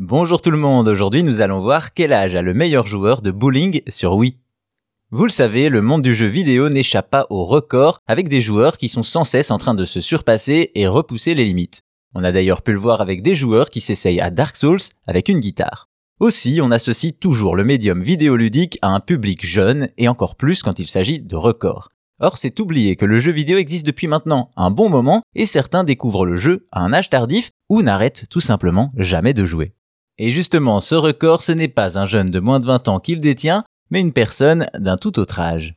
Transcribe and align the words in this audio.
Bonjour 0.00 0.40
tout 0.40 0.52
le 0.52 0.58
monde, 0.58 0.86
aujourd'hui 0.86 1.24
nous 1.24 1.40
allons 1.40 1.58
voir 1.58 1.92
quel 1.92 2.12
âge 2.12 2.36
a 2.36 2.40
le 2.40 2.54
meilleur 2.54 2.86
joueur 2.86 3.20
de 3.20 3.32
bowling 3.32 3.80
sur 3.88 4.14
Wii. 4.14 4.36
Vous 5.10 5.24
le 5.24 5.30
savez, 5.30 5.68
le 5.68 5.82
monde 5.82 6.02
du 6.02 6.14
jeu 6.14 6.28
vidéo 6.28 6.68
n'échappe 6.68 7.10
pas 7.10 7.26
au 7.30 7.44
record 7.44 7.98
avec 8.06 8.28
des 8.28 8.40
joueurs 8.40 8.76
qui 8.76 8.88
sont 8.88 9.02
sans 9.02 9.24
cesse 9.24 9.50
en 9.50 9.58
train 9.58 9.74
de 9.74 9.84
se 9.84 10.00
surpasser 10.00 10.70
et 10.76 10.86
repousser 10.86 11.34
les 11.34 11.44
limites. 11.44 11.80
On 12.14 12.22
a 12.22 12.30
d'ailleurs 12.30 12.62
pu 12.62 12.70
le 12.70 12.78
voir 12.78 13.00
avec 13.00 13.22
des 13.22 13.34
joueurs 13.34 13.70
qui 13.70 13.80
s'essayent 13.80 14.20
à 14.20 14.30
Dark 14.30 14.54
Souls 14.54 14.78
avec 15.08 15.28
une 15.28 15.40
guitare. 15.40 15.88
Aussi, 16.20 16.60
on 16.62 16.70
associe 16.70 17.18
toujours 17.18 17.56
le 17.56 17.64
médium 17.64 18.00
vidéoludique 18.00 18.78
à 18.82 18.90
un 18.90 19.00
public 19.00 19.44
jeune 19.44 19.88
et 19.98 20.06
encore 20.06 20.36
plus 20.36 20.62
quand 20.62 20.78
il 20.78 20.86
s'agit 20.86 21.18
de 21.18 21.34
records. 21.34 21.88
Or, 22.20 22.36
c'est 22.36 22.60
oublier 22.60 22.94
que 22.94 23.04
le 23.04 23.18
jeu 23.18 23.32
vidéo 23.32 23.58
existe 23.58 23.86
depuis 23.86 24.06
maintenant 24.06 24.50
un 24.54 24.70
bon 24.70 24.90
moment 24.90 25.22
et 25.34 25.44
certains 25.44 25.82
découvrent 25.82 26.24
le 26.24 26.36
jeu 26.36 26.68
à 26.70 26.82
un 26.82 26.92
âge 26.92 27.10
tardif 27.10 27.50
ou 27.68 27.82
n'arrêtent 27.82 28.26
tout 28.30 28.40
simplement 28.40 28.92
jamais 28.96 29.34
de 29.34 29.44
jouer. 29.44 29.74
Et 30.18 30.30
justement, 30.30 30.80
ce 30.80 30.96
record, 30.96 31.42
ce 31.42 31.52
n'est 31.52 31.68
pas 31.68 31.96
un 31.96 32.06
jeune 32.06 32.28
de 32.28 32.40
moins 32.40 32.58
de 32.58 32.66
20 32.66 32.88
ans 32.88 32.98
qui 32.98 33.14
le 33.14 33.20
détient, 33.20 33.64
mais 33.90 34.00
une 34.00 34.12
personne 34.12 34.66
d'un 34.76 34.96
tout 34.96 35.18
autre 35.20 35.38
âge. 35.38 35.76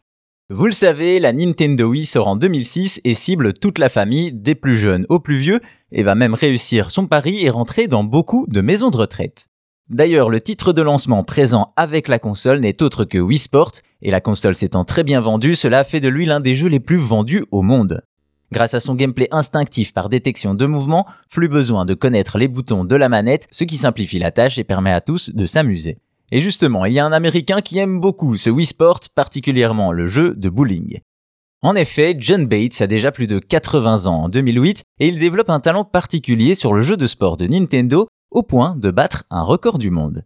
Vous 0.49 0.65
le 0.65 0.71
savez, 0.71 1.19
la 1.19 1.31
Nintendo 1.31 1.89
Wii 1.89 2.05
sort 2.05 2.27
en 2.27 2.35
2006 2.35 3.01
et 3.05 3.15
cible 3.15 3.53
toute 3.53 3.77
la 3.77 3.87
famille, 3.87 4.33
des 4.33 4.55
plus 4.55 4.75
jeunes 4.75 5.05
aux 5.09 5.19
plus 5.19 5.37
vieux, 5.37 5.61
et 5.91 6.03
va 6.03 6.15
même 6.15 6.33
réussir 6.33 6.91
son 6.91 7.07
pari 7.07 7.45
et 7.45 7.49
rentrer 7.49 7.87
dans 7.87 8.03
beaucoup 8.03 8.45
de 8.49 8.61
maisons 8.61 8.89
de 8.89 8.97
retraite. 8.97 9.45
D'ailleurs, 9.89 10.29
le 10.29 10.41
titre 10.41 10.73
de 10.73 10.81
lancement 10.81 11.23
présent 11.23 11.71
avec 11.75 12.07
la 12.07 12.17
console 12.17 12.61
n'est 12.61 12.81
autre 12.81 13.05
que 13.05 13.17
Wii 13.17 13.37
Sport, 13.37 13.73
et 14.01 14.09
la 14.09 14.21
console 14.21 14.55
s'étant 14.55 14.85
très 14.85 15.03
bien 15.03 15.21
vendue, 15.21 15.55
cela 15.55 15.83
fait 15.83 15.99
de 15.99 16.09
lui 16.09 16.25
l'un 16.25 16.39
des 16.39 16.55
jeux 16.55 16.69
les 16.69 16.79
plus 16.79 16.97
vendus 16.97 17.45
au 17.51 17.61
monde. 17.61 18.01
Grâce 18.51 18.73
à 18.73 18.79
son 18.81 18.95
gameplay 18.95 19.29
instinctif 19.31 19.93
par 19.93 20.09
détection 20.09 20.53
de 20.53 20.65
mouvement, 20.65 21.05
plus 21.29 21.47
besoin 21.47 21.85
de 21.85 21.93
connaître 21.93 22.37
les 22.37 22.49
boutons 22.49 22.83
de 22.83 22.95
la 22.95 23.07
manette, 23.07 23.47
ce 23.51 23.63
qui 23.63 23.77
simplifie 23.77 24.19
la 24.19 24.31
tâche 24.31 24.57
et 24.57 24.65
permet 24.65 24.91
à 24.91 24.99
tous 24.99 25.29
de 25.29 25.45
s'amuser. 25.45 25.99
Et 26.31 26.39
justement, 26.41 26.85
il 26.85 26.93
y 26.93 26.99
a 26.99 27.05
un 27.05 27.13
Américain 27.13 27.61
qui 27.61 27.77
aime 27.77 28.01
beaucoup 28.01 28.35
ce 28.35 28.49
Wii 28.49 28.65
Sport, 28.65 28.99
particulièrement 29.15 29.91
le 29.91 30.07
jeu 30.07 30.35
de 30.35 30.49
bowling. 30.49 30.99
En 31.61 31.75
effet, 31.75 32.15
John 32.17 32.47
Bates 32.47 32.81
a 32.81 32.87
déjà 32.87 33.11
plus 33.11 33.27
de 33.27 33.39
80 33.39 34.07
ans 34.07 34.23
en 34.23 34.29
2008 34.29 34.83
et 34.99 35.07
il 35.07 35.19
développe 35.19 35.49
un 35.49 35.59
talent 35.59 35.85
particulier 35.85 36.55
sur 36.55 36.73
le 36.73 36.81
jeu 36.81 36.97
de 36.97 37.07
sport 37.07 37.37
de 37.37 37.45
Nintendo 37.45 38.07
au 38.31 38.43
point 38.43 38.75
de 38.75 38.91
battre 38.91 39.25
un 39.29 39.43
record 39.43 39.77
du 39.77 39.91
monde. 39.91 40.25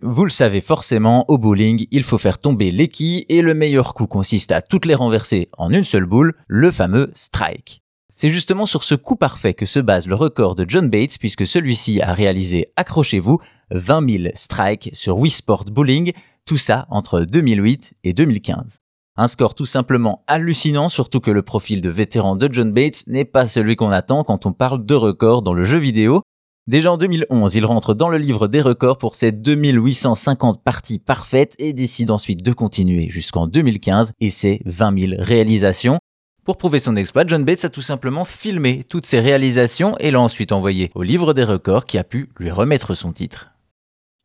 Vous 0.00 0.22
le 0.22 0.30
savez 0.30 0.60
forcément, 0.60 1.24
au 1.26 1.38
bowling, 1.38 1.88
il 1.90 2.04
faut 2.04 2.18
faire 2.18 2.38
tomber 2.38 2.70
les 2.70 2.86
quilles 2.86 3.26
et 3.28 3.42
le 3.42 3.52
meilleur 3.52 3.94
coup 3.94 4.06
consiste 4.06 4.52
à 4.52 4.62
toutes 4.62 4.86
les 4.86 4.94
renverser 4.94 5.48
en 5.58 5.70
une 5.70 5.82
seule 5.82 6.06
boule, 6.06 6.34
le 6.46 6.70
fameux 6.70 7.10
strike. 7.14 7.82
C'est 8.08 8.28
justement 8.28 8.64
sur 8.64 8.84
ce 8.84 8.94
coup 8.94 9.16
parfait 9.16 9.54
que 9.54 9.66
se 9.66 9.80
base 9.80 10.06
le 10.06 10.14
record 10.14 10.54
de 10.54 10.64
John 10.68 10.88
Bates 10.88 11.18
puisque 11.18 11.48
celui-ci 11.48 12.00
a 12.00 12.12
réalisé, 12.14 12.72
accrochez-vous, 12.76 13.40
20 13.72 14.08
000 14.08 14.24
strikes 14.36 14.90
sur 14.92 15.18
Wii 15.18 15.32
Sport 15.32 15.64
Bowling, 15.64 16.12
tout 16.46 16.56
ça 16.56 16.86
entre 16.90 17.22
2008 17.22 17.94
et 18.04 18.12
2015. 18.12 18.78
Un 19.16 19.26
score 19.26 19.56
tout 19.56 19.66
simplement 19.66 20.22
hallucinant, 20.28 20.88
surtout 20.88 21.18
que 21.18 21.32
le 21.32 21.42
profil 21.42 21.80
de 21.80 21.88
vétéran 21.88 22.36
de 22.36 22.48
John 22.52 22.72
Bates 22.72 23.02
n'est 23.08 23.24
pas 23.24 23.48
celui 23.48 23.74
qu'on 23.74 23.90
attend 23.90 24.22
quand 24.22 24.46
on 24.46 24.52
parle 24.52 24.86
de 24.86 24.94
records 24.94 25.42
dans 25.42 25.54
le 25.54 25.64
jeu 25.64 25.78
vidéo, 25.78 26.22
Déjà 26.68 26.92
en 26.92 26.98
2011, 26.98 27.54
il 27.54 27.64
rentre 27.64 27.94
dans 27.94 28.10
le 28.10 28.18
livre 28.18 28.46
des 28.46 28.60
records 28.60 28.98
pour 28.98 29.14
ses 29.14 29.32
2850 29.32 30.62
parties 30.62 30.98
parfaites 30.98 31.54
et 31.58 31.72
décide 31.72 32.10
ensuite 32.10 32.42
de 32.42 32.52
continuer 32.52 33.08
jusqu'en 33.08 33.46
2015 33.46 34.12
et 34.20 34.28
ses 34.28 34.60
20 34.66 35.00
000 35.00 35.12
réalisations. 35.18 35.98
Pour 36.44 36.58
prouver 36.58 36.78
son 36.78 36.94
exploit, 36.94 37.26
John 37.26 37.42
Bates 37.42 37.64
a 37.64 37.70
tout 37.70 37.80
simplement 37.80 38.26
filmé 38.26 38.84
toutes 38.86 39.06
ses 39.06 39.18
réalisations 39.18 39.96
et 39.96 40.10
l'a 40.10 40.20
ensuite 40.20 40.52
envoyé 40.52 40.90
au 40.94 41.02
livre 41.02 41.32
des 41.32 41.42
records 41.42 41.86
qui 41.86 41.96
a 41.96 42.04
pu 42.04 42.28
lui 42.38 42.50
remettre 42.50 42.92
son 42.92 43.12
titre. 43.12 43.48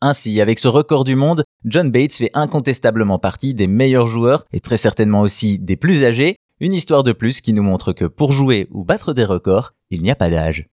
Ainsi, 0.02 0.42
avec 0.42 0.60
ce 0.60 0.68
record 0.68 1.06
du 1.06 1.16
monde, 1.16 1.46
John 1.64 1.92
Bates 1.92 2.12
fait 2.12 2.32
incontestablement 2.34 3.20
partie 3.20 3.54
des 3.54 3.68
meilleurs 3.68 4.08
joueurs 4.08 4.44
et 4.52 4.60
très 4.60 4.76
certainement 4.76 5.22
aussi 5.22 5.60
des 5.60 5.78
plus 5.78 6.04
âgés, 6.04 6.36
une 6.60 6.74
histoire 6.74 7.04
de 7.04 7.14
plus 7.14 7.40
qui 7.40 7.54
nous 7.54 7.64
montre 7.64 7.94
que 7.94 8.04
pour 8.04 8.34
jouer 8.34 8.68
ou 8.72 8.84
battre 8.84 9.14
des 9.14 9.24
records, 9.24 9.72
il 9.92 10.04
n'y 10.04 10.12
a 10.12 10.16
pas 10.16 10.30
d'âge. 10.30 10.68